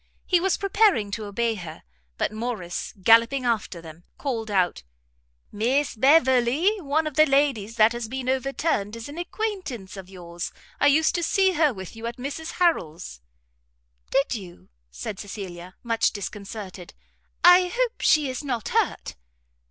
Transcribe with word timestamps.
He 0.25 0.39
was 0.39 0.57
preparing 0.57 1.11
to 1.11 1.25
obey 1.25 1.53
her, 1.53 1.83
but 2.17 2.31
Morrice, 2.31 2.91
gallopping 3.03 3.45
after 3.45 3.81
them, 3.81 4.03
called 4.17 4.49
out, 4.49 4.81
"Miss 5.51 5.95
Beverley, 5.95 6.79
one 6.81 7.05
of 7.05 7.13
the 7.13 7.27
ladies 7.27 7.75
that 7.75 7.91
has 7.91 8.07
been 8.07 8.27
overturned, 8.27 8.95
is 8.95 9.07
an 9.07 9.19
acquaintance 9.19 9.95
of 9.95 10.09
yours. 10.09 10.51
I 10.79 10.87
used 10.87 11.13
to 11.13 11.21
see 11.21 11.51
her 11.51 11.71
with 11.71 11.95
you 11.95 12.07
at 12.07 12.17
Mrs 12.17 12.53
Harrel's." 12.53 13.21
"Did 14.09 14.33
you?" 14.33 14.69
said 14.89 15.19
Cecilia, 15.19 15.75
much 15.83 16.11
disconcerted, 16.11 16.95
"I 17.43 17.67
hope 17.67 18.01
she 18.01 18.27
is 18.27 18.43
not 18.43 18.69
hurt?' 18.69 19.15